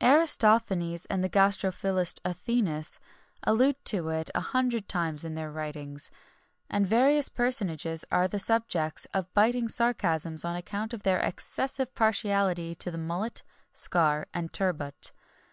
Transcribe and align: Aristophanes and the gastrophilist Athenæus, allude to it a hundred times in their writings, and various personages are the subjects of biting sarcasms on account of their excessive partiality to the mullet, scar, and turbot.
Aristophanes 0.00 1.06
and 1.06 1.24
the 1.24 1.28
gastrophilist 1.28 2.20
Athenæus, 2.22 3.00
allude 3.42 3.84
to 3.86 4.10
it 4.10 4.30
a 4.32 4.38
hundred 4.40 4.88
times 4.88 5.24
in 5.24 5.34
their 5.34 5.50
writings, 5.50 6.08
and 6.70 6.86
various 6.86 7.28
personages 7.28 8.04
are 8.08 8.28
the 8.28 8.38
subjects 8.38 9.08
of 9.12 9.34
biting 9.34 9.68
sarcasms 9.68 10.44
on 10.44 10.54
account 10.54 10.94
of 10.94 11.02
their 11.02 11.18
excessive 11.18 11.92
partiality 11.96 12.76
to 12.76 12.92
the 12.92 12.96
mullet, 12.96 13.42
scar, 13.72 14.28
and 14.32 14.52
turbot. 14.52 15.12